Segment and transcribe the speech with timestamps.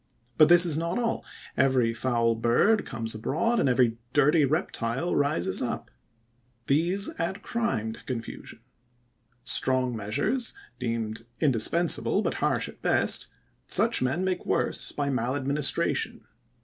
[0.35, 1.23] But this is not all.
[1.55, 5.91] Every foul bird comes abroad and every dirty reptile rises up.
[6.65, 8.61] These add crime to confusion.
[9.43, 13.27] Strong measures deemed indispensable, but harsh at best,
[13.67, 16.25] such men make worse by maladministration.